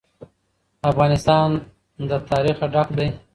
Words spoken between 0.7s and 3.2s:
افغانستان له تاریخ ډک دی.